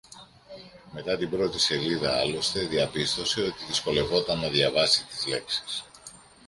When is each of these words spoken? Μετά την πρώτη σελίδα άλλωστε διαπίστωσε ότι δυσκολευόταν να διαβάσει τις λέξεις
Μετά 0.91 1.17
την 1.17 1.29
πρώτη 1.29 1.59
σελίδα 1.59 2.13
άλλωστε 2.17 2.59
διαπίστωσε 2.59 3.41
ότι 3.41 3.65
δυσκολευόταν 3.67 4.39
να 4.39 4.47
διαβάσει 4.49 5.05
τις 5.05 5.27
λέξεις 5.27 5.85